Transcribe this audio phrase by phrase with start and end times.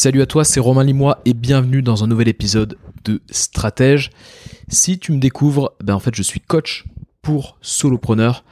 [0.00, 4.10] Salut à toi, c'est Romain Limois et bienvenue dans un nouvel épisode de Stratège.
[4.68, 6.84] Si tu me découvres, ben en fait je suis coach
[7.20, 8.44] pour solopreneurs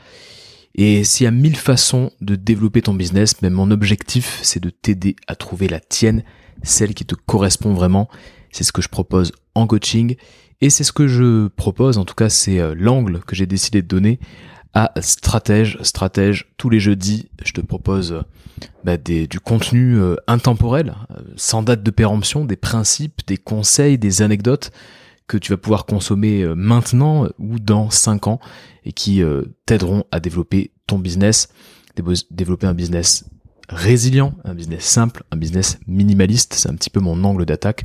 [0.74, 4.70] et s'il y a mille façons de développer ton business, mais mon objectif c'est de
[4.70, 6.24] t'aider à trouver la tienne,
[6.64, 8.08] celle qui te correspond vraiment.
[8.50, 10.16] C'est ce que je propose en coaching
[10.60, 13.82] et c'est ce que je propose, en tout cas c'est euh, l'angle que j'ai décidé
[13.82, 14.18] de donner
[14.74, 15.78] à Stratège.
[15.82, 18.22] Stratège, tous les jeudis, je te propose
[18.84, 24.22] bah, du contenu euh, intemporel, euh, sans date de péremption, des principes, des conseils, des
[24.22, 24.70] anecdotes
[25.26, 28.40] que tu vas pouvoir consommer euh, maintenant ou dans 5 ans
[28.84, 29.20] et qui
[29.66, 31.48] t'aideront à développer ton business,
[32.30, 33.24] développer un business
[33.68, 36.54] résilient, un business simple, un business minimaliste.
[36.54, 37.84] C'est un petit peu mon angle d'attaque.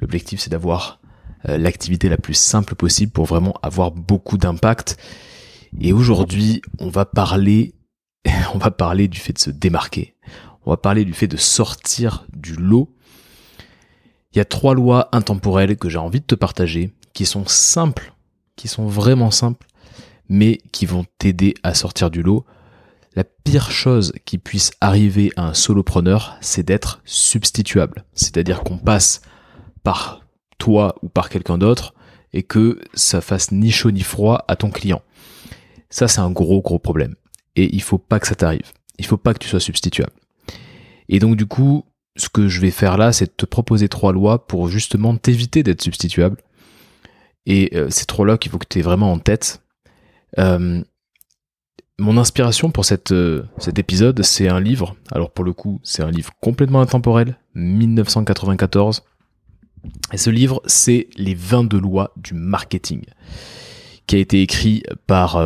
[0.00, 0.98] L'objectif, c'est d'avoir
[1.44, 4.96] l'activité la plus simple possible pour vraiment avoir beaucoup d'impact.
[5.78, 7.74] Et aujourd'hui, on va parler
[8.54, 10.14] on va parler du fait de se démarquer.
[10.64, 12.94] On va parler du fait de sortir du lot.
[14.32, 18.12] Il y a trois lois intemporelles que j'ai envie de te partager, qui sont simples,
[18.56, 19.66] qui sont vraiment simples,
[20.28, 22.44] mais qui vont t'aider à sortir du lot.
[23.16, 28.04] La pire chose qui puisse arriver à un solopreneur, c'est d'être substituable.
[28.14, 29.22] C'est-à-dire qu'on passe
[29.82, 30.20] par
[30.58, 31.94] toi ou par quelqu'un d'autre
[32.32, 35.02] et que ça fasse ni chaud ni froid à ton client.
[35.90, 37.16] Ça, c'est un gros, gros problème
[37.56, 38.72] et il faut pas que ça t'arrive.
[38.98, 40.12] Il faut pas que tu sois substituable.
[41.08, 41.84] Et donc du coup,
[42.16, 45.62] ce que je vais faire là, c'est de te proposer trois lois pour justement t'éviter
[45.62, 46.36] d'être substituable.
[47.46, 49.62] Et euh, ces trois lois qu'il faut que tu aies vraiment en tête.
[50.38, 50.82] Euh,
[51.98, 54.96] mon inspiration pour euh, cet épisode, c'est un livre.
[55.10, 59.02] Alors pour le coup, c'est un livre complètement intemporel, 1994.
[60.12, 63.02] Et ce livre, c'est Les 22 lois du marketing,
[64.06, 65.38] qui a été écrit par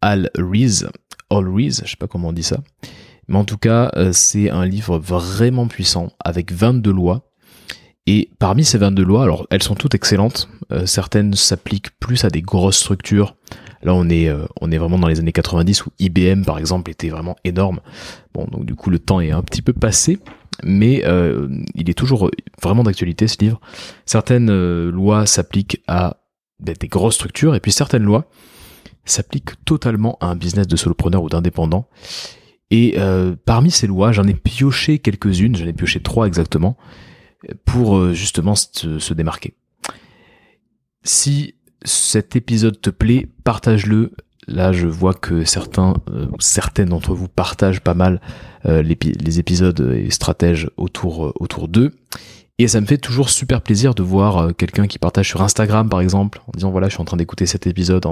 [0.00, 0.84] Al Rees,
[1.30, 2.58] All Rees, je sais pas comment on dit ça.
[3.28, 7.22] Mais en tout cas, euh, c'est un livre vraiment puissant avec 22 lois.
[8.08, 10.48] Et parmi ces 22 lois, alors elles sont toutes excellentes.
[10.70, 13.34] Euh, certaines s'appliquent plus à des grosses structures.
[13.82, 16.90] Là, on est, euh, on est vraiment dans les années 90 où IBM, par exemple,
[16.90, 17.80] était vraiment énorme.
[18.32, 20.20] Bon, donc du coup, le temps est un petit peu passé,
[20.62, 21.02] mais
[21.74, 22.30] il est toujours
[22.62, 23.60] vraiment d'actualité ce livre.
[24.06, 26.18] Certaines lois s'appliquent à
[26.60, 28.28] des grosses structures, et puis certaines lois
[29.06, 31.88] s'applique totalement à un business de solopreneur ou d'indépendant.
[32.70, 36.76] Et euh, parmi ces lois, j'en ai pioché quelques-unes, j'en ai pioché trois exactement,
[37.64, 39.54] pour euh, justement se, démarquer.
[41.04, 44.12] Si cet épisode te plaît, partage-le.
[44.48, 48.20] Là, je vois que certains, euh, certaines d'entre vous partagent pas mal
[48.64, 51.92] les, les, épisodes et stratèges autour autour d'eux.
[52.58, 55.90] Et ça me fait toujours super plaisir de voir euh, quelqu'un qui partage sur Instagram
[55.90, 58.06] par exemple, en disant voilà je suis en train d'écouter cet épisode,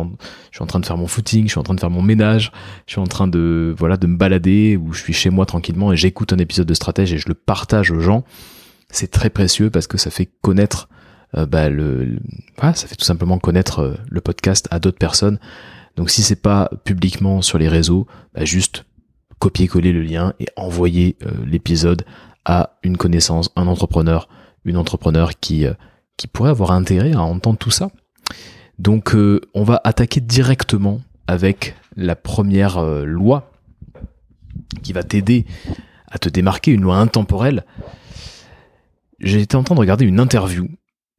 [0.50, 2.03] je suis en train de faire mon footing, je suis en train de faire mon
[2.03, 2.53] ménage,
[2.87, 5.93] je suis en train de voilà de me balader ou je suis chez moi tranquillement
[5.93, 8.25] et j'écoute un épisode de stratège et je le partage aux gens.
[8.91, 10.91] C'est très précieux parce que ça fait connaître
[11.38, 12.19] euh, bah, le,
[12.61, 15.38] ça fait tout simplement connaître euh, le podcast à d'autres personnes.
[15.97, 18.84] Donc si c'est pas publiquement sur les réseaux, bah, juste
[19.38, 21.16] copier-coller le lien et envoyer
[21.47, 22.05] l'épisode
[22.44, 24.28] à une connaissance, un entrepreneur,
[24.65, 25.75] une entrepreneur qui, euh,
[26.16, 27.91] qui pourrait avoir intérêt à entendre tout ça.
[28.78, 33.53] Donc euh, on va attaquer directement avec la première euh, loi
[34.82, 35.47] qui va t'aider
[36.10, 37.65] à te démarquer, une loi intemporelle.
[39.21, 40.69] J'ai été en train de regarder une interview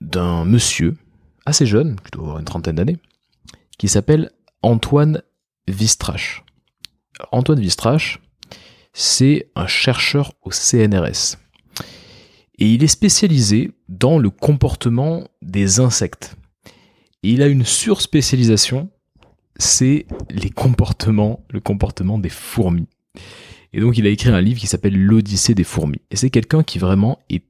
[0.01, 0.97] d'un monsieur
[1.45, 2.97] assez jeune, qui doit avoir une trentaine d'années,
[3.77, 4.31] qui s'appelle
[4.61, 5.21] Antoine
[5.67, 6.43] Vistrache.
[7.31, 8.19] Antoine Vistrache,
[8.97, 11.35] c'est un chercheur au CNRS.
[12.57, 16.37] Et il est spécialisé dans le comportement des insectes.
[17.21, 18.89] Et il a une surspécialisation,
[19.57, 22.87] c'est les comportements, le comportement des fourmis.
[23.73, 25.99] Et donc il a écrit un livre qui s'appelle L'Odyssée des fourmis.
[26.09, 27.43] Et c'est quelqu'un qui vraiment est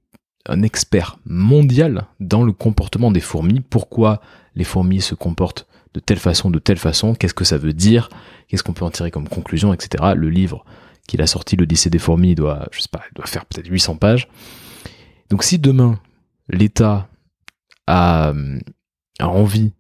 [0.47, 3.59] un expert mondial dans le comportement des fourmis.
[3.59, 4.19] Pourquoi
[4.55, 8.09] les fourmis se comportent de telle façon, de telle façon, qu'est-ce que ça veut dire,
[8.47, 10.13] qu'est-ce qu'on peut en tirer comme conclusion, etc.
[10.15, 10.65] Le livre
[11.07, 13.97] qu'il a sorti, l'Odyssée des fourmis, il doit, je sais pas, doit faire peut-être 800
[13.97, 14.27] pages.
[15.29, 15.99] Donc si demain,
[16.49, 17.07] l'État
[17.87, 18.33] a,
[19.19, 19.73] envie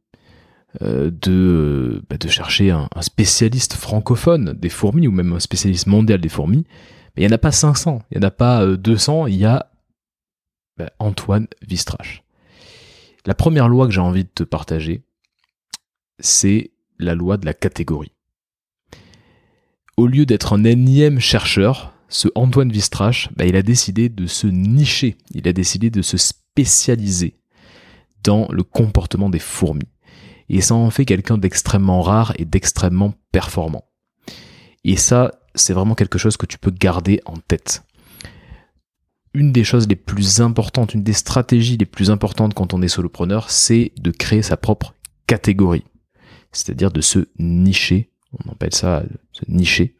[0.81, 6.21] euh, de, bah, de chercher un, spécialiste francophone des fourmis, ou même un spécialiste mondial
[6.21, 6.65] des fourmis,
[7.17, 9.45] il n'y en a pas 500, il n'y en a pas 200, euh, il y
[9.45, 9.71] a
[10.77, 12.23] bah, Antoine Vistrache.
[13.25, 15.03] La première loi que j'ai envie de te partager,
[16.19, 18.14] c'est la loi de la catégorie
[19.97, 24.47] au lieu d'être un énième chercheur, ce Antoine Vistrache, bah, il a décidé de se
[24.47, 27.37] nicher, il a décidé de se spécialiser
[28.23, 29.87] dans le comportement des fourmis.
[30.49, 33.85] Et ça en fait quelqu'un d'extrêmement rare et d'extrêmement performant.
[34.83, 37.83] Et ça, c'est vraiment quelque chose que tu peux garder en tête.
[39.33, 42.87] une des choses les plus importantes, une des stratégies les plus importantes quand on est
[42.87, 44.93] solopreneur, c'est de créer sa propre
[45.27, 45.83] catégorie.
[46.53, 48.09] C'est-à-dire de se nicher.
[48.45, 49.95] On appelle ça se nicher.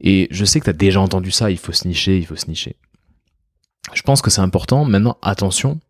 [0.00, 2.36] Et je sais que tu as déjà entendu ça, il faut se nicher, il faut
[2.36, 2.76] se nicher.
[3.92, 4.84] Je pense que c'est important.
[4.84, 5.80] Maintenant, attention,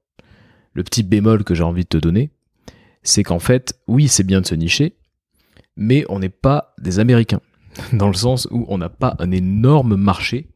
[0.72, 2.30] le petit bémol que j'ai envie de te donner,
[3.02, 4.96] c'est qu'en fait, oui, c'est bien de se nicher,
[5.76, 7.40] mais on n'est pas des Américains.
[7.92, 10.48] Dans le sens où on n'a pas un énorme marché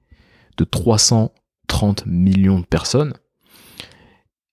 [0.56, 3.14] de 330 millions de personnes.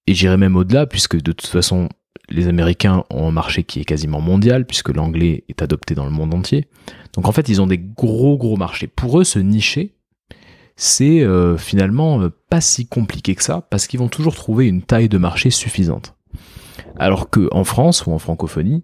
[0.08, 1.90] Et j'irai même au-delà, puisque de toute façon,
[2.32, 6.12] les Américains ont un marché qui est quasiment mondial, puisque l'anglais est adopté dans le
[6.12, 6.68] monde entier.
[7.14, 8.88] Donc en fait, ils ont des gros gros marchés.
[8.88, 9.96] Pour eux, se nicher,
[10.76, 14.82] c'est euh, finalement euh, pas si compliqué que ça, parce qu'ils vont toujours trouver une
[14.82, 16.16] taille de marché suffisante.
[16.98, 18.84] Alors qu'en France ou en francophonie,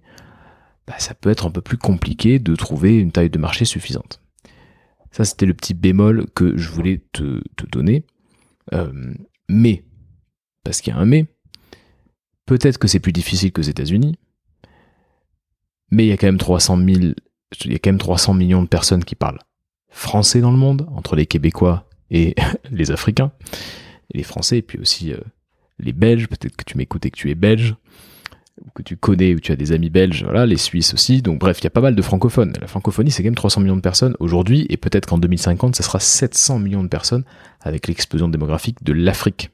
[0.86, 4.22] bah, ça peut être un peu plus compliqué de trouver une taille de marché suffisante.
[5.12, 7.42] Ça, c'était le petit bémol que je voulais te,
[7.72, 8.06] donner.
[8.74, 9.14] Euh,
[9.50, 9.84] mais,
[10.64, 11.26] parce qu'il y a un mais,
[12.48, 14.16] peut-être que c'est plus difficile que aux États-Unis,
[15.92, 18.68] mais il y a quand même 300 il y a quand même 300 millions de
[18.68, 19.40] personnes qui parlent
[19.90, 22.36] français dans le monde, entre les Québécois et
[22.72, 23.32] les Africains,
[24.14, 25.18] les Français, et puis aussi euh,
[25.80, 27.76] les Belges, peut-être que tu m'écoutes et que tu es belge,
[28.62, 31.22] ou que tu connais, ou tu as des amis belges, voilà, les Suisses aussi.
[31.22, 32.54] Donc bref, il y a pas mal de francophones.
[32.60, 35.84] La francophonie, c'est quand même 300 millions de personnes aujourd'hui, et peut-être qu'en 2050, ce
[35.84, 37.24] sera 700 millions de personnes
[37.62, 39.52] avec l'explosion démographique de l'Afrique.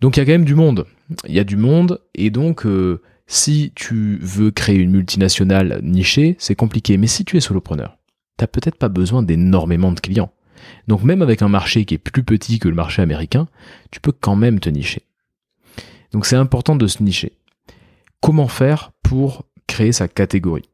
[0.00, 0.86] Donc il y a quand même du monde.
[1.26, 6.36] Il y a du monde, et donc euh, si tu veux créer une multinationale nichée,
[6.38, 6.96] c'est compliqué.
[6.96, 7.98] Mais si tu es solopreneur,
[8.36, 10.32] t'as peut-être pas besoin d'énormément de clients.
[10.88, 13.48] Donc même avec un marché qui est plus petit que le marché américain,
[13.90, 15.02] tu peux quand même te nicher.
[16.12, 17.32] Donc c'est important de se nicher.
[18.20, 20.68] Comment faire pour créer sa catégorie?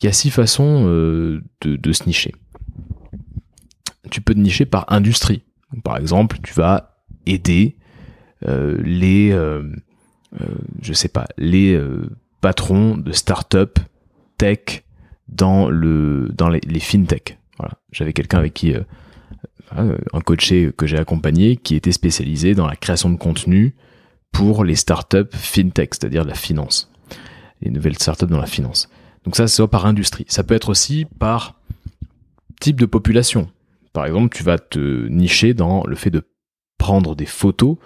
[0.00, 2.34] Il y a six façons euh, de, se nicher.
[4.10, 5.42] Tu peux te nicher par industrie.
[5.82, 7.76] Par exemple, tu vas aider
[8.42, 9.62] les, euh,
[10.82, 11.80] je sais pas, les
[12.40, 13.78] patrons de start-up
[14.38, 14.84] tech
[15.28, 17.38] dans le dans les, les fintech.
[17.58, 17.74] Voilà.
[17.92, 18.74] J'avais quelqu'un avec qui
[19.72, 23.74] un coaché que j'ai accompagné qui était spécialisé dans la création de contenu
[24.32, 26.90] pour les startups fintech, c'est-à-dire la finance,
[27.62, 28.88] les nouvelles startups dans la finance.
[29.24, 30.26] Donc ça, c'est par industrie.
[30.28, 31.58] Ça peut être aussi par
[32.60, 33.50] type de population.
[33.92, 36.22] Par exemple, tu vas te nicher dans le fait de
[36.78, 37.76] prendre des photos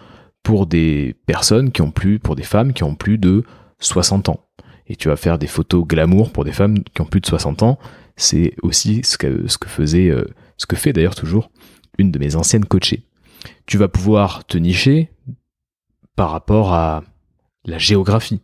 [0.43, 3.45] pour des personnes qui ont plus, pour des femmes qui ont plus de
[3.81, 4.41] 60 ans.
[4.87, 7.63] Et tu vas faire des photos glamour pour des femmes qui ont plus de 60
[7.63, 7.79] ans.
[8.17, 10.25] C'est aussi ce que, faisait, euh,
[10.57, 11.51] ce que fait d'ailleurs toujours
[11.99, 13.05] une de mes anciennes coachées.
[13.67, 15.11] Tu vas pouvoir te nicher
[16.17, 17.05] par rapport à
[17.65, 18.43] la géographie.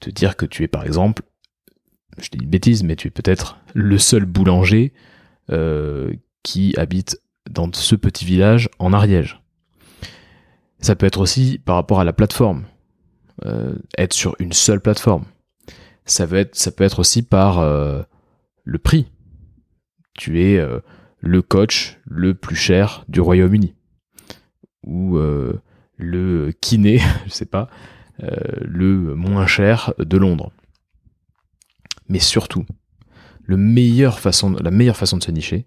[0.00, 1.22] Te dire que tu es par exemple,
[2.18, 4.92] je dis une bêtise, mais tu es peut-être le seul boulanger
[5.50, 6.12] euh,
[6.42, 7.20] qui habite
[7.50, 9.42] dans ce petit village en Ariège.
[10.86, 12.64] Ça peut être aussi par rapport à la plateforme,
[13.44, 15.24] euh, être sur une seule plateforme.
[16.04, 18.04] Ça peut être, aussi par euh,
[18.62, 19.10] le prix.
[20.14, 20.64] Tu es
[21.18, 23.74] le coach le plus cher du Royaume-Uni.
[24.84, 25.18] Ou
[25.96, 27.68] le kiné, je sais pas,
[28.22, 30.52] euh, le moins cher de Londres.
[32.08, 32.64] Mais surtout,
[33.48, 35.66] la meilleure façon de se nicher,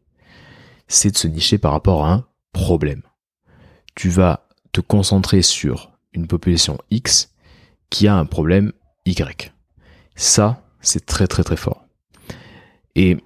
[0.88, 3.02] c'est de se nicher par rapport à un problème.
[3.96, 7.34] Tu vas te concentrer sur une population X
[7.90, 8.72] qui a un problème
[9.06, 9.52] Y.
[10.16, 11.86] Ça, c'est très très très fort.
[12.96, 13.18] Et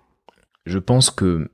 [0.66, 1.50] je pense que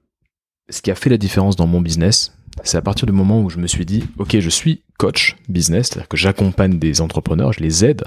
[0.70, 3.50] ce qui a fait la différence dans mon business, c'est à partir du moment où
[3.50, 7.62] je me suis dit, ok, je suis coach business, c'est-à-dire que j'accompagne des entrepreneurs, je
[7.62, 8.04] les aide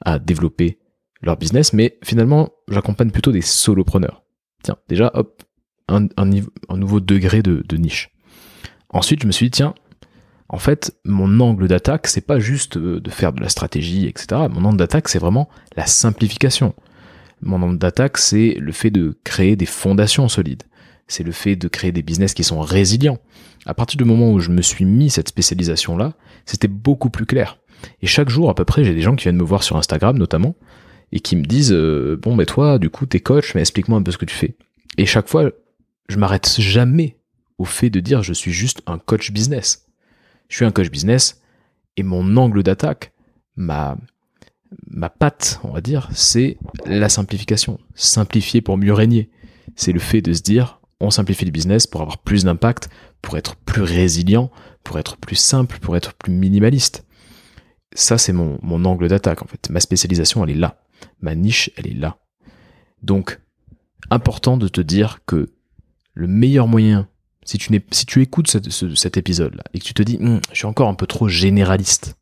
[0.00, 0.78] à développer
[1.22, 4.22] leur business, mais finalement, j'accompagne plutôt des solopreneurs.
[4.62, 5.42] Tiens, déjà, hop,
[5.88, 6.08] un,
[6.76, 8.10] nouveau degré de, niche.
[8.90, 9.74] Ensuite, je me suis dit, tiens,
[10.48, 14.42] en fait, mon angle d'attaque, c'est pas juste de faire de la stratégie, etc.
[14.50, 16.74] Mon angle d'attaque, c'est vraiment la simplification.
[17.40, 20.62] Mon angle d'attaque, c'est le fait de créer des fondations solides.
[21.08, 23.18] C'est le fait de créer des business qui sont résilients
[23.66, 27.58] à partir du moment où je me suis mis cette spécialisation-là, c'était beaucoup plus clair.
[28.02, 30.18] Et chaque jour, à peu près, j'ai des gens qui viennent me voir sur Instagram
[30.18, 30.54] notamment,
[31.12, 34.02] et qui me disent euh, Bon, mais toi, du coup, t'es coach, mais explique-moi un
[34.02, 34.56] peu ce que tu fais.
[34.98, 35.50] Et chaque fois,
[36.08, 37.18] je m'arrête jamais
[37.58, 39.83] au fait de dire Je suis juste un coach business.
[40.54, 41.42] Je suis un coach business,
[41.96, 43.12] et mon angle d'attaque,
[43.56, 43.98] ma,
[44.86, 47.80] ma patte, on va dire, c'est la simplification.
[47.96, 49.32] Simplifier pour mieux régner.
[49.74, 52.88] C'est le fait de se dire on simplifie le business pour avoir plus d'impact,
[53.20, 54.52] pour être plus résilient,
[54.84, 57.04] pour être plus simple, pour être plus minimaliste.
[57.92, 59.70] Ça, c'est mon, angle d'attaque, en fait.
[59.70, 60.84] Ma spécialisation, elle est là.
[61.20, 62.18] Ma niche, elle est là.
[63.02, 63.40] Donc,
[64.08, 65.52] important de te dire que
[66.12, 67.08] le meilleur moyen,
[67.44, 70.94] si tu, écoutes cet épisode-là et que tu te dis, hum, je suis encore un
[70.94, 72.16] peu trop généraliste,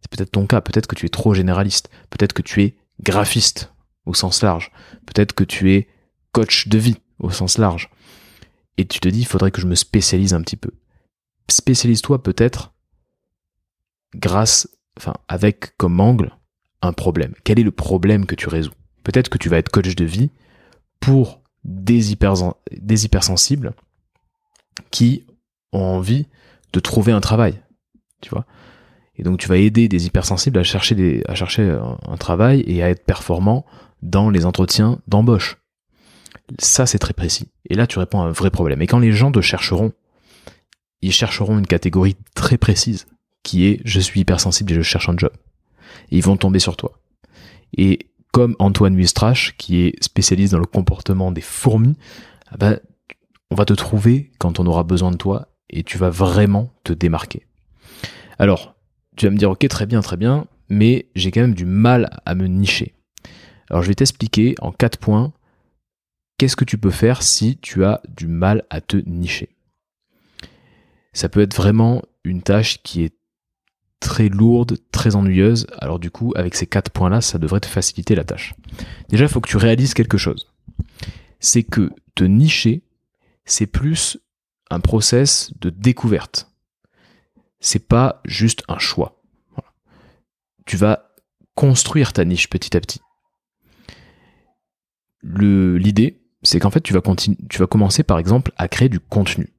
[0.00, 3.72] c'est peut-être ton cas, peut-être que tu es trop généraliste, peut-être que tu es graphiste
[4.06, 4.72] au sens large,
[5.06, 5.88] peut-être que tu es
[6.32, 7.90] coach de vie au sens large,
[8.76, 10.70] et tu te dis, il faudrait que je me spécialise un petit peu.
[11.50, 12.72] Spécialise-toi peut-être
[14.14, 16.36] grâce, enfin, avec comme angle
[16.82, 17.34] un problème.
[17.44, 18.72] Quel est le problème que tu résous?
[19.02, 20.30] Peut-être que tu vas être coach de vie
[20.98, 23.74] pour des hypersensibles
[24.90, 25.24] qui
[25.72, 26.26] ont envie
[26.72, 27.60] de trouver un travail,
[28.20, 28.46] tu vois.
[29.16, 33.04] Et donc tu vas aider des hypersensibles à chercher, chercher un, travail et à être
[33.04, 33.66] performants
[34.02, 35.58] dans les entretiens d'embauche.
[36.58, 37.48] Ça, c'est très précis.
[37.68, 38.82] Et là, tu réponds à un vrai problème.
[38.82, 39.92] Et quand les gens te chercheront,
[41.02, 43.06] ils chercheront une catégorie très précise,
[43.42, 45.32] qui est je suis hypersensible et je cherche un job.
[46.10, 46.98] Et ils vont tomber sur toi.
[47.76, 51.96] Et comme Antoine Wistrache, qui est spécialiste dans le comportement des fourmis,
[52.50, 52.80] ah ben,
[53.50, 56.92] on va te trouver quand on aura besoin de toi et tu vas vraiment te
[56.92, 57.46] démarquer.
[58.38, 58.74] Alors,
[59.16, 62.10] tu vas me dire, ok, très bien, très bien, mais j'ai quand même du mal
[62.24, 62.94] à me nicher.
[63.68, 65.32] Alors, je vais t'expliquer en quatre points
[66.38, 69.50] qu'est-ce que tu peux faire si tu as du mal à te nicher.
[71.12, 73.14] Ça peut être vraiment une tâche qui est
[74.00, 75.66] très lourde, très ennuyeuse.
[75.78, 78.54] Alors du coup, avec ces quatre points-là, ça devrait te faciliter la tâche.
[79.08, 80.50] Déjà, il faut que tu réalises quelque chose.
[81.38, 82.82] C'est que te nicher,
[83.50, 84.18] c'est plus
[84.70, 86.50] un process de découverte.
[87.58, 89.20] C'est pas juste un choix.
[90.66, 91.10] Tu vas
[91.54, 93.00] construire ta niche petit à petit.
[95.22, 97.02] L'idée, c'est qu'en fait, tu vas,
[97.66, 99.52] commencer par exemple à créer du contenu.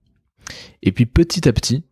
[0.81, 1.83] Et puis petit à petit,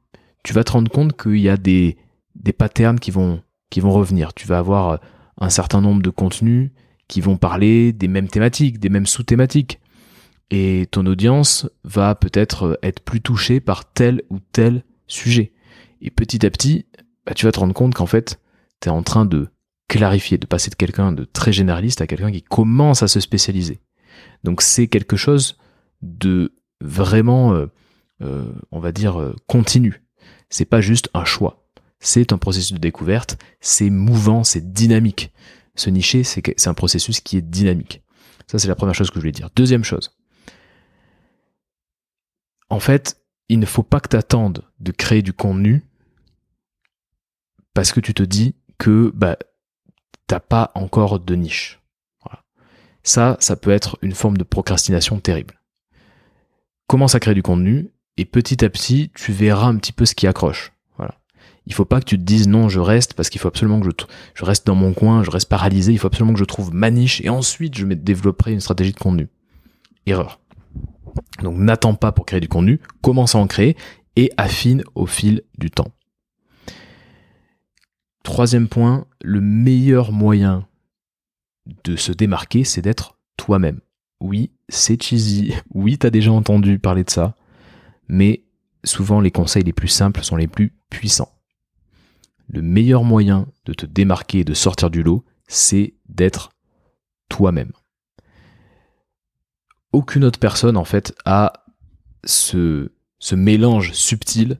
[0.43, 1.97] tu vas te rendre compte qu'il y a des,
[2.35, 4.33] des patterns qui vont, qui vont revenir.
[4.33, 5.01] Tu vas avoir
[5.37, 6.71] un certain nombre de contenus
[7.09, 9.79] qui vont parler des mêmes thématiques, des mêmes sous-thématiques
[10.51, 15.53] et ton audience va peut-être être plus touchée par tel ou tel sujet.
[16.01, 16.85] Et petit à petit,
[17.25, 18.39] bah, tu vas te rendre compte qu'en fait,
[18.81, 19.49] tu es en train de
[19.87, 23.81] clarifier, de passer de quelqu'un de très généraliste à quelqu'un qui commence à se spécialiser.
[24.43, 25.57] Donc c'est quelque chose
[26.01, 27.67] de vraiment, euh,
[28.21, 30.03] euh, on va dire, euh, continu.
[30.49, 31.65] C'est pas juste un choix.
[31.99, 35.33] C'est un processus de découverte, c'est mouvant, c'est dynamique.
[35.75, 38.01] Se nicher, c'est un processus qui est dynamique.
[38.47, 39.49] Ça, c'est la première chose que je voulais dire.
[39.55, 40.11] Deuxième chose,
[42.69, 45.83] en fait, il ne faut pas que tu attendes de créer du contenu
[47.73, 49.37] parce que tu te dis que bah,
[50.27, 51.79] t'as pas encore de niche.
[53.03, 55.59] Ça, ça peut être une forme de procrastination terrible.
[56.87, 60.13] Commence à créer du contenu et petit à petit, tu verras un petit peu ce
[60.13, 60.73] qui accroche.
[60.97, 61.15] Voilà.
[61.65, 63.85] Il faut pas que tu te dises non, je reste parce qu'il faut absolument que
[63.85, 66.73] je, je reste dans mon coin, je reste paralysé, il faut absolument que je trouve
[66.73, 69.29] ma niche et ensuite je développerai une stratégie de contenu.
[70.05, 70.39] Erreur.
[71.41, 73.75] Donc n'attends pas pour créer du contenu, commence à en créer
[74.15, 75.91] et affine au fil du temps.
[78.23, 80.67] Troisième point, le meilleur moyen
[81.83, 83.79] de se démarquer, c'est d'être toi-même.
[84.19, 87.35] Oui, c'est cheesy, oui, t'as déjà entendu parler de ça,
[88.07, 88.43] mais
[88.83, 91.33] souvent les conseils les plus simples sont les plus puissants.
[92.47, 96.49] Le meilleur moyen de te démarquer et de sortir du lot, c'est d'être
[97.29, 97.71] toi-même
[99.91, 101.65] aucune autre personne en fait a
[102.23, 104.57] ce, ce mélange subtil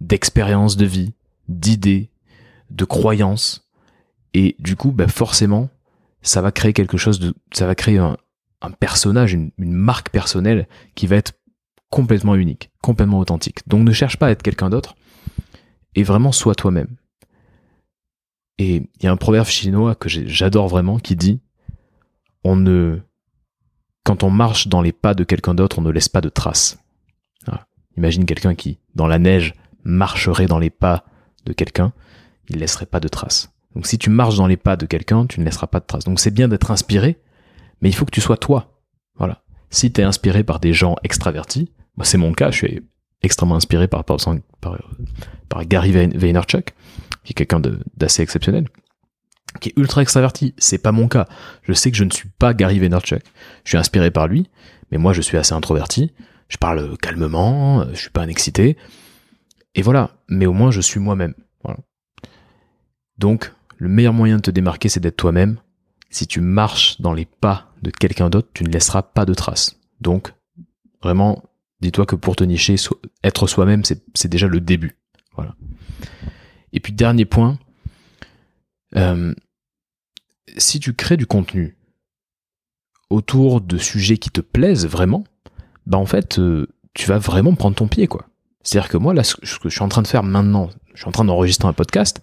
[0.00, 1.14] d'expérience de vie,
[1.48, 2.10] d'idées,
[2.70, 3.68] de croyances.
[4.34, 5.68] Et du coup, bah forcément,
[6.22, 8.16] ça va créer quelque chose ça va créer un,
[8.78, 11.32] personnage, une, une, marque personnelle qui va être
[11.90, 13.60] complètement unique, complètement authentique.
[13.66, 14.94] Donc ne cherche pas à être quelqu'un d'autre
[15.94, 16.96] et vraiment sois toi-même.
[18.58, 21.40] Et il y a un proverbe chinois que j'adore vraiment qui dit
[22.44, 23.00] on ne
[24.04, 26.78] quand on marche dans les pas de quelqu'un d'autre, on ne laisse pas de traces.
[27.96, 29.54] Imagine quelqu'un qui, dans la neige,
[29.84, 31.04] marcherait dans les pas
[31.44, 31.92] de quelqu'un,
[32.48, 33.52] il ne laisserait pas de traces.
[33.74, 36.04] Donc si tu marches dans les pas de quelqu'un, tu ne laisseras pas de traces.
[36.04, 37.18] Donc c'est bien d'être inspiré,
[37.80, 38.80] mais il faut que tu sois toi.
[39.16, 39.42] Voilà.
[39.70, 42.82] Si tu es inspiré par des gens extravertis, moi c'est mon cas, je suis
[43.22, 44.18] extrêmement inspiré par, par,
[45.48, 46.74] par Gary Vaynerchuk,
[47.24, 47.60] qui est quelqu'un
[47.96, 48.66] d'assez exceptionnel
[49.60, 50.54] qui est ultra extraverti.
[50.58, 51.26] C'est pas mon cas.
[51.62, 53.22] Je sais que je ne suis pas Gary Vaynerchuk.
[53.64, 54.48] Je suis inspiré par lui,
[54.90, 56.12] mais moi je suis assez introverti.
[56.48, 58.76] Je parle calmement, je suis pas un excité.
[59.74, 60.10] Et voilà.
[60.28, 61.34] Mais au moins je suis moi-même.
[63.18, 65.58] Donc, le meilleur moyen de te démarquer, c'est d'être toi-même.
[66.10, 69.78] Si tu marches dans les pas de quelqu'un d'autre, tu ne laisseras pas de traces.
[70.00, 70.32] Donc,
[71.02, 71.42] vraiment,
[71.80, 72.74] dis-toi que pour te nicher,
[73.22, 74.96] être soi-même, c'est déjà le début.
[75.36, 75.54] Voilà.
[76.72, 77.58] Et puis, dernier point,
[78.96, 79.34] euh,
[80.56, 81.76] si tu crées du contenu
[83.10, 85.24] autour de sujets qui te plaisent vraiment,
[85.86, 88.26] bah en fait, euh, tu vas vraiment prendre ton pied, quoi.
[88.62, 91.08] C'est-à-dire que moi, là, ce que je suis en train de faire maintenant, je suis
[91.08, 92.22] en train d'enregistrer un podcast,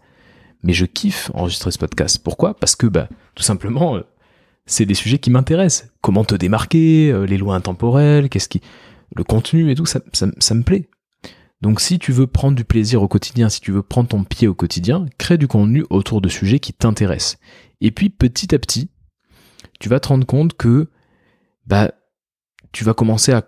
[0.64, 2.20] mais je kiffe enregistrer ce podcast.
[2.24, 2.54] Pourquoi?
[2.54, 4.04] Parce que, bah, tout simplement, euh,
[4.66, 5.90] c'est des sujets qui m'intéressent.
[6.02, 8.62] Comment te démarquer, euh, les lois intemporelles, qu'est-ce qui,
[9.16, 10.90] le contenu et tout, ça, ça, ça me plaît.
[11.62, 14.48] Donc si tu veux prendre du plaisir au quotidien, si tu veux prendre ton pied
[14.48, 17.38] au quotidien, crée du contenu autour de sujets qui t'intéressent.
[17.82, 18.90] Et puis petit à petit,
[19.80, 20.90] tu vas te rendre compte que
[21.66, 21.92] bah
[22.72, 23.44] tu vas commencer à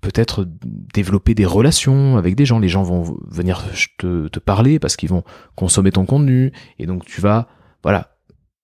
[0.00, 0.46] peut-être
[0.94, 2.58] développer des relations avec des gens.
[2.58, 3.64] Les gens vont venir
[3.98, 5.24] te, parler parce qu'ils vont
[5.56, 6.52] consommer ton contenu.
[6.78, 7.48] Et donc tu vas,
[7.82, 8.16] voilà,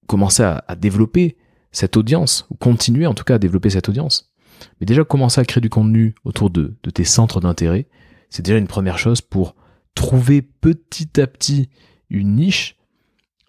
[0.07, 1.37] commencer à, développer
[1.73, 4.33] cette audience, ou continuer en tout cas à développer cette audience.
[4.81, 7.87] Mais déjà commencer à créer du contenu autour de tes centres d'intérêt,
[8.31, 9.55] c'est déjà une première chose pour
[9.95, 11.69] trouver petit à petit
[12.09, 12.77] une niche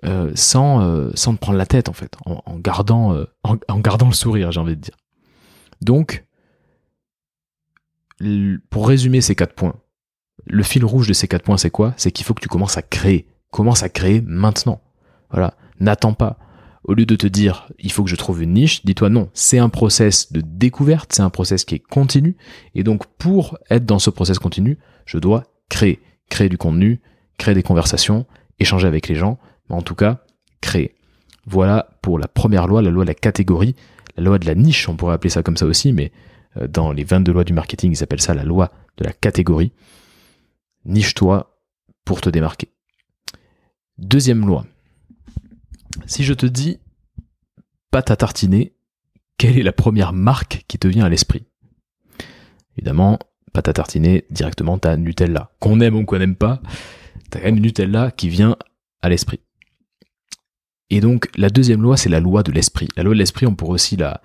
[0.03, 4.07] euh, sans, euh, sans te prendre la tête en fait, en, gardant, euh, en, gardant
[4.07, 4.97] le sourire, j'ai envie de dire.
[5.81, 6.25] Donc,
[8.71, 9.75] pour résumer ces quatre points,
[10.45, 11.93] le fil rouge de ces quatre points, c'est quoi?
[11.97, 13.27] C'est qu'il faut que tu commences à créer.
[13.51, 14.81] Commence à créer maintenant.
[15.29, 16.37] Voilà, n'attends pas.
[16.83, 19.59] Au lieu de te dire, il faut que je trouve une niche, dis-toi non, c'est
[19.59, 22.35] un process de découverte, c'est un process qui est continu,
[22.73, 27.01] et donc pour être dans ce process continu, je dois créer, créer du contenu,
[27.37, 28.25] créer des conversations,
[28.59, 29.37] échanger avec les gens,
[29.69, 30.23] mais en tout cas,
[30.59, 30.95] créer.
[31.45, 33.75] Voilà pour la première loi, la loi de la catégorie,
[34.17, 36.11] la loi de la niche, on pourrait appeler ça comme ça aussi, mais
[36.57, 39.71] euh, dans les 22 lois du marketing, ils appellent ça la loi de la catégorie.
[40.85, 41.57] Niche-toi
[42.05, 42.69] pour te démarquer.
[43.97, 44.65] Deuxième loi.
[46.05, 46.79] Si je te dis
[47.91, 48.73] pâte à tartiner,
[49.37, 51.45] quelle est la première marque qui te vient à l'esprit?
[52.77, 53.19] Évidemment,
[53.53, 55.51] pâte à tartiner, directement, t'as Nutella.
[55.59, 56.61] Qu'on aime ou qu'on n'aime pas,
[57.29, 58.55] t'as quand même Nutella qui vient
[59.01, 59.41] à l'esprit.
[60.89, 62.87] Et donc, la deuxième loi, c'est la loi de l'esprit.
[62.97, 64.21] La loi de l'esprit, on pourrait aussi la,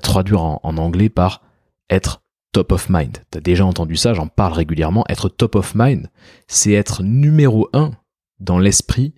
[0.00, 1.42] traduire en anglais par
[1.90, 3.18] être top of mind.
[3.30, 5.04] T'as déjà entendu ça, j'en parle régulièrement.
[5.08, 6.08] Être top of mind,
[6.46, 7.92] c'est être numéro un
[8.40, 9.14] dans l'esprit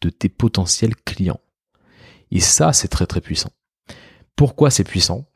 [0.00, 1.40] de tes potentiels clients.
[2.30, 3.50] Et ça, c'est très très puissant.
[4.36, 5.26] Pourquoi c'est puissant?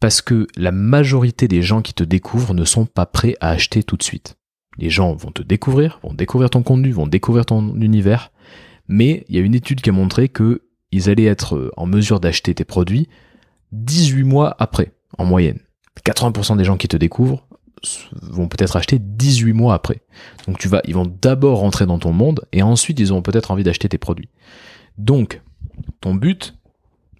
[0.00, 3.82] Parce que la majorité des gens qui te découvrent ne sont pas prêts à acheter
[3.82, 4.36] tout de suite.
[4.78, 8.32] Les gens vont te découvrir, vont découvrir ton contenu, vont découvrir ton univers,
[8.88, 12.20] mais il y a une étude qui a montré que ils allaient être en mesure
[12.20, 13.08] d'acheter tes produits
[13.72, 15.58] 18 mois après, en moyenne.
[16.04, 17.46] 80% des gens qui te découvrent
[18.22, 20.02] vont peut-être acheter 18 mois après.
[20.46, 23.50] Donc tu vas, ils vont d'abord rentrer dans ton monde et ensuite ils auront peut-être
[23.50, 24.28] envie d'acheter tes produits.
[24.98, 25.42] Donc,
[26.00, 26.54] ton but,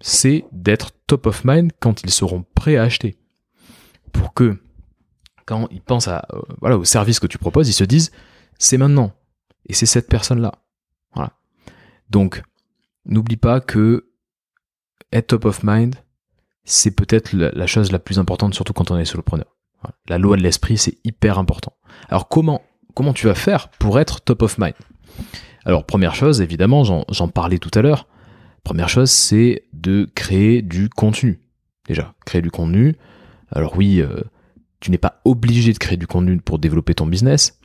[0.01, 3.17] c'est d'être top of mind quand ils seront prêts à acheter.
[4.13, 4.57] Pour que,
[5.45, 8.11] quand ils pensent à, euh, voilà, au service que tu proposes, ils se disent,
[8.57, 9.11] c'est maintenant.
[9.67, 10.53] Et c'est cette personne-là.
[11.13, 11.33] Voilà.
[12.09, 12.41] Donc,
[13.05, 14.09] n'oublie pas que
[15.11, 15.95] être top of mind,
[16.63, 19.54] c'est peut-être la, chose la plus importante, surtout quand on est solopreneur.
[20.07, 21.73] La loi de l'esprit, c'est hyper important.
[22.09, 22.61] Alors comment,
[22.93, 24.75] comment tu vas faire pour être top of mind?
[25.65, 28.07] Alors première chose, évidemment, j'en parlais tout à l'heure,
[28.63, 31.41] première chose, c'est de créer du contenu.
[31.87, 32.95] Déjà, créer du contenu.
[33.51, 34.21] Alors oui, euh,
[34.79, 37.59] tu n'es pas obligé de créer du contenu pour développer ton business,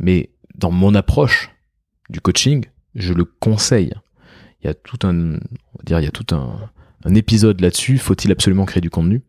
[0.00, 1.50] mais dans mon approche
[2.10, 3.92] du coaching, je le conseille.
[4.62, 5.38] Il y a tout un,
[5.84, 9.22] dire, y a tout un épisode là-dessus, faut-il absolument créer du contenu,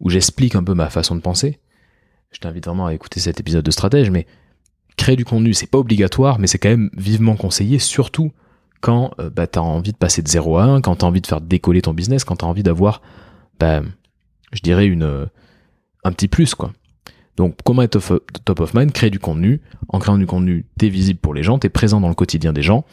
[0.00, 1.58] où j'explique un peu ma façon de penser.
[2.34, 4.26] Je t'invite vraiment à écouter cet épisode de stratège, mais
[4.96, 8.32] créer du contenu, c'est pas obligatoire, mais c'est quand même vivement conseillé, surtout
[8.80, 11.40] quand euh, bah, envie de passer de 0 à 1, quand tu envie de faire
[11.40, 13.00] décoller ton business, quand tu envie d'avoir,
[13.58, 13.82] bah,
[14.52, 15.26] je dirais, une, euh,
[16.02, 16.54] un petit plus.
[16.54, 16.72] quoi.
[17.36, 18.00] Donc, comment être
[18.44, 19.62] top of mind Créer du contenu.
[19.88, 22.52] En créant du contenu, tu es visible pour les gens, tu présent dans le quotidien
[22.52, 22.84] des gens,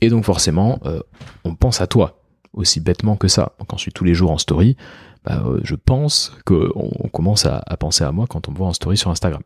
[0.00, 1.00] et donc forcément, euh,
[1.44, 3.52] on pense à toi aussi bêtement que ça.
[3.58, 4.76] Donc ensuite tous les jours en story,
[5.24, 8.72] bah, euh, je pense qu'on commence à, penser à moi quand on me voit en
[8.72, 9.42] story sur Instagram.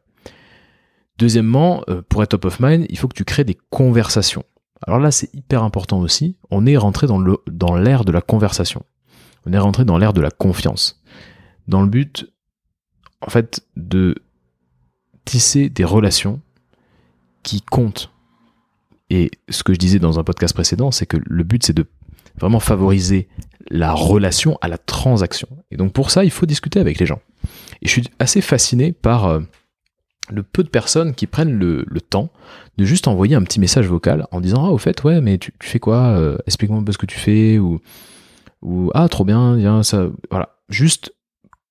[1.19, 4.45] Deuxièmement, euh, pour être top of mind, il faut que tu crées des conversations.
[4.87, 6.37] Alors là, c'est hyper important aussi.
[6.51, 8.85] On est rentré dans le dans l'ère de la conversation.
[9.47, 11.03] On est rentré dans l'ère de la confiance.
[11.69, 12.31] Dans le but,
[13.21, 14.17] en fait, de
[15.25, 16.41] tisser des relations
[17.43, 18.11] qui comptent.
[19.11, 21.87] Et ce que je disais dans un podcast précédent, c'est que le but, c'est de
[22.39, 23.29] vraiment favoriser
[23.71, 25.49] la relation à la transaction.
[25.71, 27.21] Et donc pour ça, il faut discuter avec les gens.
[27.83, 29.41] Et je suis assez fasciné par euh,
[30.31, 32.31] le peu de personnes qui prennent le, temps
[32.77, 35.53] de juste envoyer un petit message vocal en disant ah au fait ouais mais tu,
[35.61, 37.81] fais quoi euh, explique-moi un peu ce que tu fais ou
[38.95, 41.15] ah trop bien viens ça voilà juste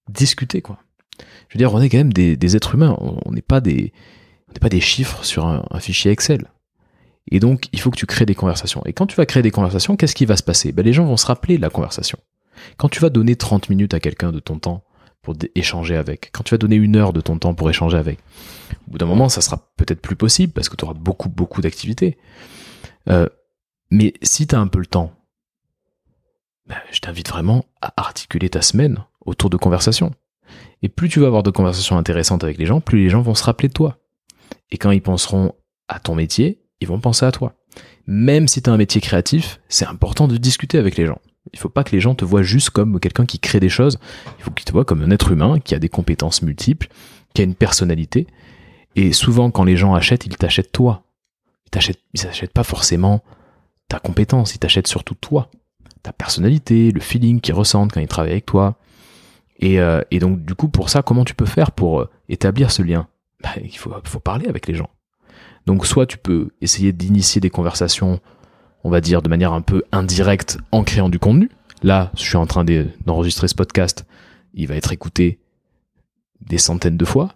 [0.09, 0.77] discuter quoi
[1.47, 3.93] je veux dire on est quand même des, êtres humains on n'est pas des
[4.49, 6.47] on n'est pas des chiffres sur un fichier Excel
[7.31, 8.81] et donc, il faut que tu crées des conversations.
[8.85, 10.71] Et quand tu vas créer des conversations, qu'est-ce qui va se passer?
[10.71, 12.19] Ben, Les gens vont se rappeler de la conversation.
[12.77, 14.83] Quand tu vas donner 30 minutes à quelqu'un de ton temps
[15.21, 18.19] pour échanger avec, quand tu vas donner une heure de ton temps pour échanger avec,
[18.87, 21.61] au bout d'un moment, ça sera peut-être plus possible parce que tu auras beaucoup, beaucoup
[21.61, 22.17] d'activités.
[23.09, 23.27] Euh,
[23.89, 25.13] mais si tu as un peu le temps,
[26.67, 30.11] ben, je t'invite vraiment à articuler ta semaine autour de conversations.
[30.81, 33.35] Et plus tu vas avoir de conversations intéressantes avec les gens, plus les gens vont
[33.35, 33.97] se rappeler de toi.
[34.71, 35.53] Et quand ils penseront
[35.87, 37.53] à ton métier, ils vont penser à toi.
[38.05, 41.19] Même si tu as un métier créatif, c'est important de discuter avec les gens.
[41.51, 43.97] Il faut pas que les gens te voient juste comme quelqu'un qui crée des choses.
[44.39, 46.87] Il faut qu'ils te voient comme un être humain qui a des compétences multiples,
[47.33, 48.27] qui a une personnalité.
[48.95, 51.03] Et souvent, quand les gens achètent, ils t'achètent toi.
[51.65, 53.23] Ils t'achètent, ils n'achètent pas forcément
[53.87, 55.49] ta compétence, ils t'achètent surtout toi.
[56.01, 58.77] Ta personnalité, le feeling qu'ils ressentent quand ils travaillent avec toi.
[59.59, 62.81] Et, euh, donc, du coup, pour ça, comment tu peux faire pour euh, établir ce
[62.81, 63.07] lien?
[63.41, 64.89] Bah, Il faut parler avec les gens.
[65.65, 68.19] Donc, soit tu peux essayer d'initier des conversations
[68.83, 71.49] on va dire, de manière un peu indirecte en créant du contenu.
[71.81, 72.65] Là, je suis en train
[73.05, 74.05] d'enregistrer ce podcast.
[74.53, 75.39] Il va être écouté
[76.41, 77.35] des centaines de fois.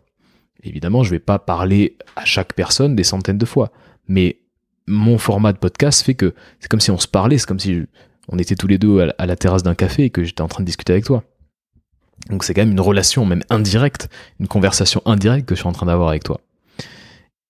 [0.64, 3.72] Évidemment, je ne vais pas parler à chaque personne des centaines de fois.
[4.08, 4.40] Mais
[4.88, 7.84] mon format de podcast fait que c'est comme si on se parlait, c'est comme si
[8.30, 10.64] on était tous les deux à la terrasse d'un café et que j'étais en train
[10.64, 11.24] de discuter avec toi.
[12.30, 14.10] Donc c'est quand même une relation, même indirecte,
[14.40, 16.42] une conversation indirecte que je suis en train d'avoir avec toi.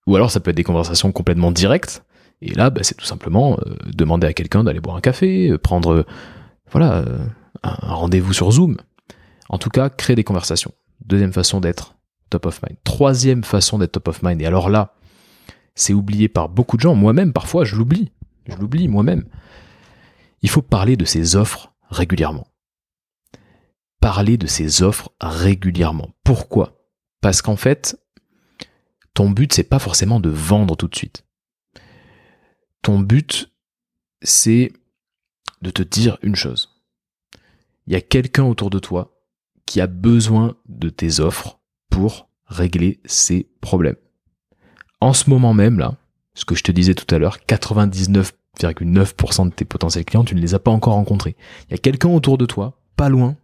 [0.08, 2.02] Ou alors ça peut être des conversations complètement directes,
[2.40, 5.58] et là, bah, c'est tout simplement euh, demander à quelqu'un d'aller boire un café, euh,
[5.58, 6.06] prendre euh,
[6.70, 7.04] voilà,
[7.62, 8.78] un rendez-vous sur Zoom.
[9.50, 10.72] En tout cas, créer des conversations.
[11.04, 11.96] Deuxième façon d'être
[12.30, 12.78] top of mind.
[12.84, 14.40] Troisième façon d'être top of mind.
[14.40, 14.94] Et alors là,
[15.74, 16.94] c'est oublié par beaucoup de gens.
[16.94, 18.12] Moi-même, parfois, je l'oublie.
[18.46, 19.24] Je l'oublie moi-même.
[20.42, 22.46] Il faut parler de ses offres régulièrement.
[24.00, 26.10] Parler de ses offres régulièrement.
[26.24, 26.78] Pourquoi?
[27.20, 27.98] Parce qu'en fait,
[29.14, 31.24] ton but, c'est pas forcément de vendre tout de suite
[32.88, 33.52] ton but,
[34.22, 34.72] c'est
[35.60, 36.80] de te dire une chose.
[37.86, 39.20] Il y a quelqu'un autour de toi
[39.66, 43.96] qui a besoin de tes offres pour régler ses problèmes.
[45.00, 45.96] En ce moment même, là,
[46.34, 50.40] ce que je te disais tout à l'heure, 99,9% de tes potentiels clients, tu ne
[50.40, 51.36] les as pas encore rencontrés.
[51.68, 53.36] Il y a quelqu'un autour de toi, pas loin,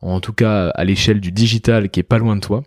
[0.00, 2.64] en tout cas à l'échelle du digital qui est pas loin de toi,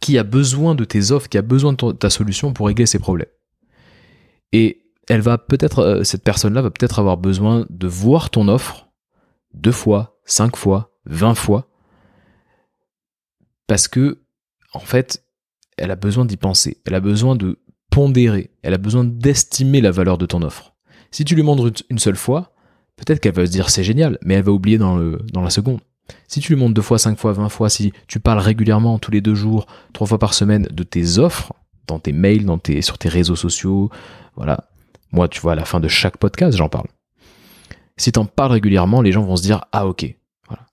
[0.00, 2.98] qui a besoin de tes offres, qui a besoin de ta solution pour régler ses
[2.98, 3.28] problèmes.
[4.52, 8.88] Et elle va peut-être, euh, cette personne-là va peut-être avoir besoin de voir ton offre
[9.54, 11.68] deux fois, cinq fois, vingt fois,
[13.66, 14.22] parce que,
[14.72, 15.24] en fait,
[15.76, 17.58] elle a besoin d'y penser, elle a besoin de
[17.90, 20.74] pondérer, elle a besoin d'estimer la valeur de ton offre.
[21.10, 22.52] Si tu lui montres une seule fois,
[22.96, 25.50] peut-être qu'elle va se dire c'est génial, mais elle va oublier dans, le, dans la
[25.50, 25.80] seconde.
[26.26, 29.10] Si tu lui montres deux fois, cinq fois, vingt fois, si tu parles régulièrement tous
[29.10, 31.52] les deux jours, trois fois par semaine de tes offres,
[31.86, 33.90] dans tes mails, dans tes, sur tes réseaux sociaux,
[34.36, 34.68] voilà.
[35.10, 36.88] Moi, tu vois, à la fin de chaque podcast, j'en parle.
[37.96, 40.14] Si tu en parles régulièrement, les gens vont se dire Ah, ok.
[40.48, 40.66] Voilà.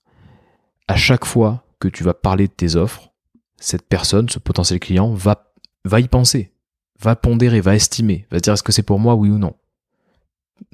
[0.88, 3.10] À chaque fois que tu vas parler de tes offres,
[3.58, 5.52] cette personne, ce potentiel client, va,
[5.84, 6.52] va y penser,
[7.00, 9.54] va pondérer, va estimer, va se dire est-ce que c'est pour moi, oui ou non?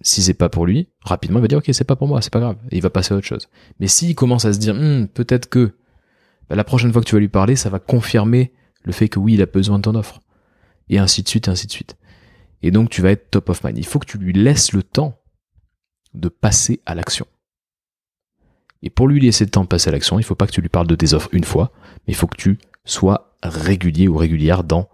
[0.02, 2.32] Si c'est pas pour lui, rapidement, il va dire ok, c'est pas pour moi, c'est
[2.32, 3.48] pas grave, et il va passer à autre chose.
[3.80, 5.74] Mais s'il commence à se dire hmm, peut-être que
[6.48, 8.52] bah, la prochaine fois que tu vas lui parler, ça va confirmer
[8.84, 10.20] le fait que oui, il a besoin de ton offre.
[10.88, 11.96] Et ainsi de suite, et ainsi de suite.
[12.62, 13.78] Et donc tu vas être top of mind.
[13.78, 15.18] Il faut que tu lui laisses le temps
[16.14, 17.26] de passer à l'action.
[18.82, 20.52] Et pour lui laisser le temps de passer à l'action, il ne faut pas que
[20.52, 21.72] tu lui parles de tes offres une fois,
[22.06, 24.88] mais il faut que tu sois régulier ou régulière dans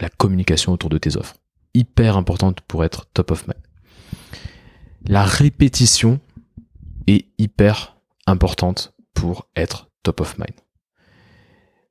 [0.00, 1.36] la communication autour de tes offres.
[1.72, 3.63] Hyper importante pour être top of mind.
[5.06, 6.18] La répétition
[7.06, 10.54] est hyper importante pour être top of mind.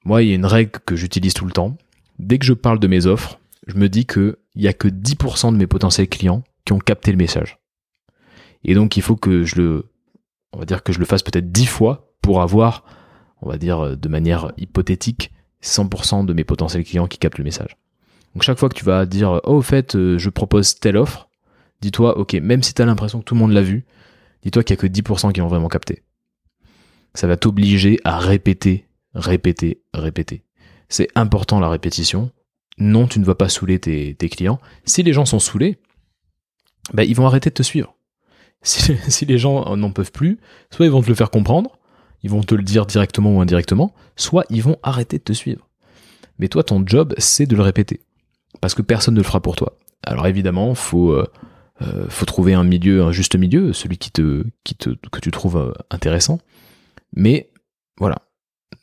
[0.03, 1.77] Moi, il y a une règle que j'utilise tout le temps.
[2.17, 4.87] Dès que je parle de mes offres, je me dis que il y a que
[4.87, 7.59] 10% de mes potentiels clients qui ont capté le message.
[8.63, 9.91] Et donc il faut que je le,
[10.51, 12.83] on va dire que je le fasse peut-être 10 fois pour avoir,
[13.41, 17.77] on va dire de manière hypothétique, 100% de mes potentiels clients qui captent le message.
[18.33, 21.29] Donc chaque fois que tu vas dire, oh au fait, euh, je propose telle offre,
[21.83, 23.85] dis-toi, ok, même si tu as l'impression que tout le monde l'a vu,
[24.41, 26.03] dis-toi qu'il y a que 10% qui ont vraiment capté.
[27.13, 30.43] Ça va t'obliger à répéter, répéter, répéter.
[30.89, 32.31] C'est important la répétition
[32.77, 34.59] non, tu ne vas pas saouler tes, clients.
[34.85, 35.77] Si les gens sont saoulés,
[36.93, 37.95] bah, ils vont arrêter de te suivre.
[38.63, 40.39] Si, les gens n'en peuvent plus,
[40.71, 41.77] soit ils vont te le faire comprendre,
[42.23, 45.67] ils vont te le dire directement ou indirectement, soit ils vont arrêter de te suivre.
[46.39, 47.99] Mais toi, ton job, c'est de le répéter.
[48.61, 49.77] Parce que personne ne le fera pour toi.
[50.01, 51.27] Alors évidemment, faut, euh,
[51.81, 55.57] euh, faut trouver un milieu, un juste milieu, celui qui te, qui que tu trouves
[55.57, 56.39] euh, intéressant.
[57.15, 57.51] Mais
[57.97, 58.17] voilà,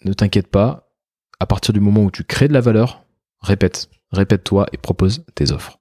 [0.05, 0.93] ne t'inquiète pas,
[1.39, 3.05] à partir du moment où tu crées de la valeur,
[3.43, 5.79] Répète, répète-toi et propose tes offres.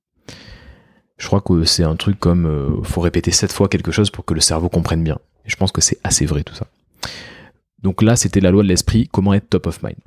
[1.18, 4.24] Je crois que c'est un truc comme euh, faut répéter sept fois quelque chose pour
[4.24, 5.20] que le cerveau comprenne bien.
[5.46, 6.68] je pense que c'est assez vrai tout ça.
[7.82, 9.98] Donc là, c'était la loi de l'esprit, comment être top of mind.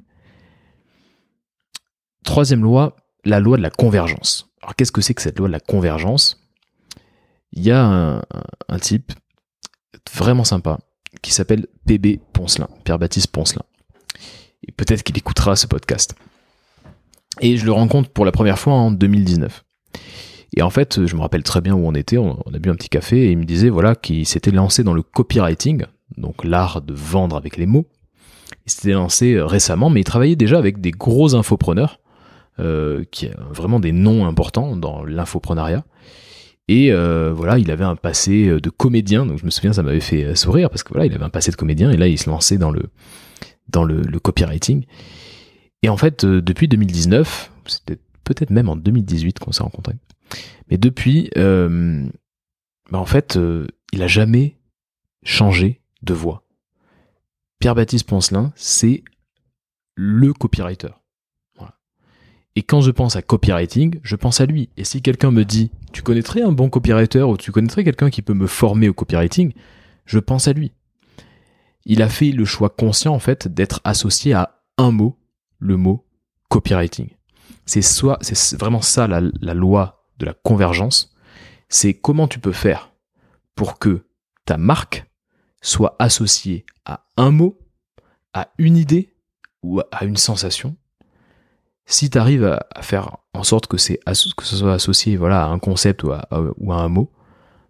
[2.24, 4.50] Troisième loi, la loi de la convergence.
[4.62, 6.41] Alors qu'est-ce que c'est que cette loi de la convergence?
[7.52, 9.12] Il y a un, type
[10.14, 10.78] vraiment sympa
[11.20, 13.62] qui s'appelle PB Poncelin, Pierre-Baptiste Poncelin.
[14.66, 16.14] Et peut-être qu'il écoutera ce podcast.
[17.40, 19.64] Et je le rencontre pour la première fois en 2019.
[20.56, 22.74] Et en fait, je me rappelle très bien où on était, on a bu un
[22.74, 25.84] petit café et il me disait voilà qu'il s'était lancé dans le copywriting,
[26.18, 27.86] donc l'art de vendre avec les mots.
[28.66, 32.00] Il s'était lancé euh, récemment, mais il travaillait déjà avec des gros infopreneurs,
[32.60, 35.84] euh, qui ont vraiment des noms importants dans l'infoprenariat.
[36.68, 40.00] Et euh, voilà, il avait un passé de comédien, donc je me souviens, ça m'avait
[40.00, 42.30] fait sourire parce que voilà, il avait un passé de comédien et là, il se
[42.30, 42.84] lançait dans le
[43.68, 44.84] dans le, copywriting.
[45.82, 49.96] Et en fait, depuis 2019, c'était peut-être même en 2018 qu'on s'est rencontrés.
[50.70, 53.38] Mais depuis, bah en fait,
[53.92, 54.56] il a jamais
[55.24, 56.44] changé de voix.
[57.60, 59.04] Pierre-Baptiste Poncelin, c'est
[59.94, 60.88] le copywriter.
[62.54, 64.68] Et quand je pense à copywriting, je pense à lui.
[64.76, 68.22] Et si quelqu'un me dit, tu connaîtrais un bon copywriter ou tu connaîtrais quelqu'un qui
[68.22, 69.52] peut me former au copywriting,
[70.06, 70.72] je pense à lui.
[71.84, 75.18] Il a fait le choix conscient, en fait, d'être associé à un mot,
[75.58, 76.06] le mot
[76.48, 77.08] copywriting.
[77.66, 81.14] C'est soit, c'est vraiment ça la, loi de la convergence.
[81.68, 82.92] C'est comment tu peux faire
[83.54, 84.04] pour que
[84.44, 85.06] ta marque
[85.60, 87.58] soit associé à un mot,
[88.32, 89.14] à une idée
[89.62, 90.76] ou à une sensation,
[91.86, 93.96] si tu arrives à, faire en sorte que, ce
[94.42, 97.10] soit associé voilà, à un concept ou à, un mot,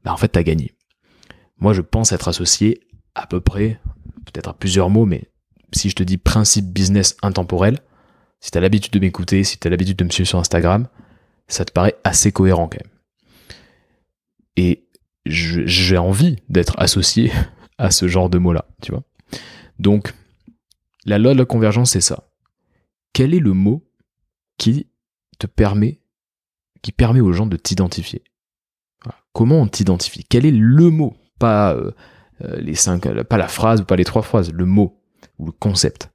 [0.04, 0.74] bah en fait, tu as gagné.
[1.58, 2.80] Moi, je pense être associé
[3.14, 3.80] à peu près,
[4.26, 5.30] peut-être à plusieurs mots, mais
[5.72, 7.78] si je te dis principe business intemporel,
[8.40, 10.88] si tu l'habitude de m'écouter, si tu l'habitude de me suivre sur Instagram,
[11.46, 12.92] ça te paraît assez cohérent quand même.
[14.56, 14.88] Et
[15.24, 17.30] j'ai envie d'être associé
[17.78, 19.04] à ce genre de mots-là, tu vois.
[19.78, 20.12] Donc,
[21.04, 22.28] la loi de la convergence, c'est ça.
[23.12, 23.88] Quel est le mot
[24.58, 24.88] qui
[25.42, 26.00] te permet,
[26.82, 28.22] qui permet aux gens de t'identifier
[29.32, 30.24] Comment on t'identifie?
[30.24, 31.16] Quel est le mot?
[31.38, 31.90] Pas euh,
[32.44, 35.00] euh, les cinq, euh, pas la phrase ou pas les trois phrases, le mot
[35.38, 36.10] ou le concept.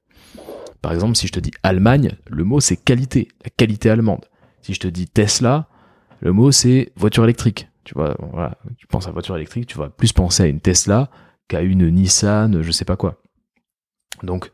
[0.80, 4.24] Par exemple, si je te dis Allemagne, le mot c'est qualité, la qualité allemande.
[4.62, 5.68] Si je te dis Tesla,
[6.20, 7.68] le mot c'est voiture électrique.
[7.84, 8.16] Tu vois,
[8.76, 11.10] tu penses à voiture électrique, tu vas plus penser à une Tesla
[11.48, 13.20] qu'à une Nissan, je sais pas quoi.
[14.22, 14.52] Donc,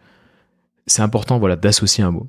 [0.87, 2.29] c'est important voilà, d'associer un mot.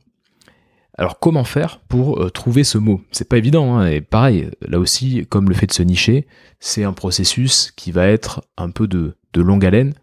[0.98, 3.02] Alors comment faire pour euh, trouver ce mot?
[3.12, 6.26] C'est pas évident, hein, et pareil, là aussi, comme le fait de se nicher,
[6.60, 9.94] c'est un processus qui va être un peu de, longue haleine,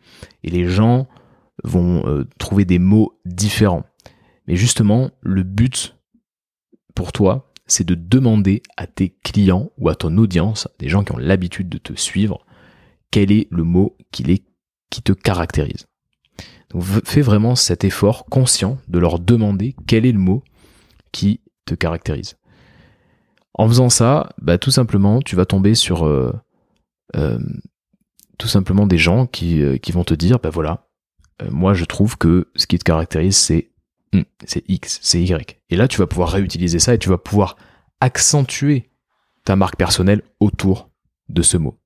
[0.44, 1.08] et les gens
[1.64, 3.84] vont euh, trouver des mots différents.
[4.46, 5.96] Mais justement, le but
[6.94, 11.12] pour toi, c'est de demander à tes clients ou à ton audience, des gens qui
[11.12, 12.44] ont l'habitude de te suivre,
[13.10, 14.44] quel est le mot qui
[14.90, 15.86] qui te caractérise.
[16.70, 20.42] Donc fais vraiment cet effort conscient de leur demander quel est le mot
[21.12, 22.36] qui te caractérise.
[23.54, 26.32] En faisant ça, bah, tout simplement, tu vas tomber sur euh,
[27.16, 27.38] euh,
[28.38, 30.88] tout simplement des gens qui, euh, qui vont te dire, bah voilà,
[31.50, 33.70] moi je trouve que ce qui te caractérise, c'est
[34.12, 35.60] hmm, c'est X, c'est Y.
[35.70, 37.56] Et là, tu vas pouvoir réutiliser ça et tu vas pouvoir
[38.00, 38.90] accentuer
[39.44, 40.90] ta marque personnelle autour
[41.28, 41.78] de ce mot.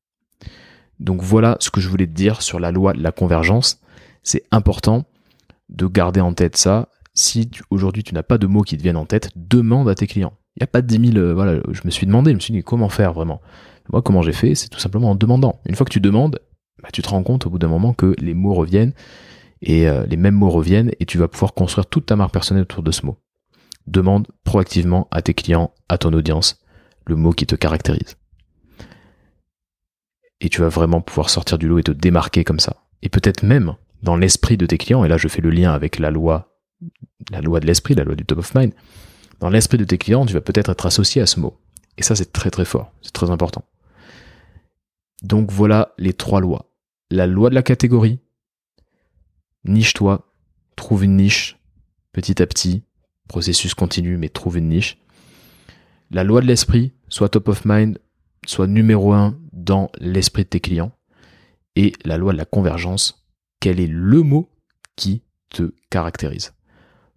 [1.00, 3.80] Donc voilà ce que je voulais te dire sur la loi de la convergence.
[4.22, 5.04] C'est important
[5.68, 6.88] de garder en tête ça.
[7.16, 10.06] Si aujourd'hui tu n'as pas de mots qui te viennent en tête, demande à tes
[10.06, 10.34] clients.
[10.56, 12.40] Il n'y a pas de 10 000, euh, voilà, je me suis demandé, je me
[12.40, 13.40] suis dit comment faire vraiment?
[13.92, 15.60] Moi, comment j'ai fait, c'est tout simplement en demandant.
[15.66, 16.38] Une fois que tu demandes,
[16.82, 18.92] bah, tu te rends compte au bout d'un moment que les mots reviennent
[19.62, 22.62] et euh, les mêmes mots reviennent et tu vas pouvoir construire toute ta marque personnelle
[22.62, 23.16] autour de ce mot.
[23.88, 26.60] Demande proactivement à tes clients, à ton audience,
[27.06, 28.16] le mot qui te caractérise
[30.40, 32.76] et tu vas vraiment pouvoir sortir du lot et te démarquer comme ça.
[33.02, 35.98] Et peut-être même dans l'esprit de tes clients, et là je fais le lien avec
[35.98, 36.55] la loi,
[37.30, 38.72] la loi de l'esprit, la loi du top of mind,
[39.40, 41.58] dans l'esprit de tes clients, tu vas peut-être être associé à ce mot.
[41.98, 43.64] Et ça c'est très très fort, c'est très important.
[45.22, 46.70] Donc voilà les trois lois.
[47.10, 48.20] La loi de la catégorie,
[49.64, 50.32] niche-toi,
[50.76, 51.58] trouve une niche
[52.12, 52.82] petit à petit,
[53.28, 54.98] processus continu, mais trouve une niche.
[56.10, 57.98] La loi de l'esprit, soit top of mind,
[58.46, 60.92] soit numéro un dans l'esprit de tes clients.
[61.74, 63.26] Et la loi de la convergence,
[63.60, 64.50] quel est le mot
[64.94, 66.52] qui te caractérise?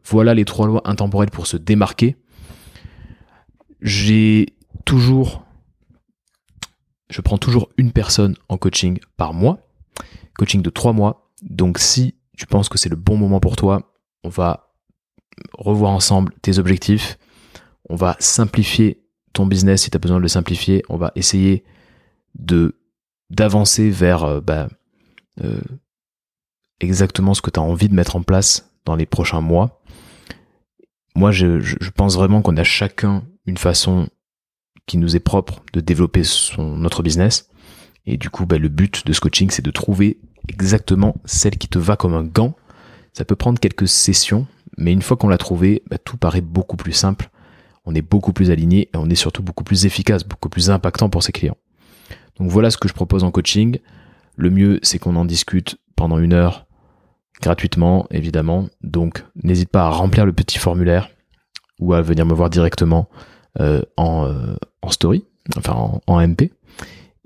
[0.05, 2.15] Voilà les trois lois intemporelles pour se démarquer.
[3.81, 4.47] J'ai
[4.85, 5.45] toujours,
[7.09, 9.59] je prends toujours une personne en coaching par mois,
[10.37, 11.31] coaching de trois mois.
[11.41, 14.73] Donc si tu penses que c'est le bon moment pour toi, on va
[15.57, 17.17] revoir ensemble tes objectifs,
[17.89, 21.63] on va simplifier ton business si tu as besoin de le simplifier, on va essayer
[22.35, 22.75] de
[23.29, 24.67] d'avancer vers euh, bah,
[25.43, 25.61] euh,
[26.79, 29.78] exactement ce que tu as envie de mettre en place dans les prochains mois.
[31.15, 34.09] Moi, je, pense vraiment qu'on a chacun une façon
[34.85, 37.49] qui nous est propre de développer son, notre business.
[38.05, 41.67] Et du coup, bah, le but de ce coaching, c'est de trouver exactement celle qui
[41.67, 42.55] te va comme un gant.
[43.13, 46.77] Ça peut prendre quelques sessions, mais une fois qu'on l'a trouvé, bah, tout paraît beaucoup
[46.77, 47.29] plus simple.
[47.85, 51.09] On est beaucoup plus aligné et on est surtout beaucoup plus efficace, beaucoup plus impactant
[51.09, 51.57] pour ses clients.
[52.37, 53.79] Donc voilà ce que je propose en coaching.
[54.35, 56.65] Le mieux, c'est qu'on en discute pendant une heure
[57.41, 58.67] gratuitement, évidemment.
[58.81, 61.09] Donc n'hésite pas à remplir le petit formulaire
[61.79, 63.09] ou à venir me voir directement
[63.59, 65.25] euh, en, euh, en, story,
[65.57, 66.51] enfin en, en MP.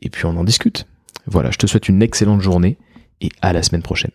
[0.02, 0.88] Et puis on en discute.
[1.26, 2.78] Voilà, je te souhaite une excellente journée
[3.22, 4.12] et à la semaine prochaine.